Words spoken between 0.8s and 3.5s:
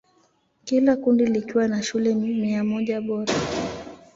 kundi likiwa na shule mia moja bora.